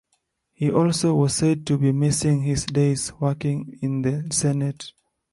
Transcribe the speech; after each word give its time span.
He 0.51 0.71
also 0.71 1.13
was 1.13 1.35
said 1.35 1.67
to 1.67 1.77
be 1.77 1.91
missing 1.91 2.41
his 2.41 2.65
days 2.65 3.13
working 3.19 3.77
in 3.83 4.01
the 4.01 4.33
Senate. 4.33 4.93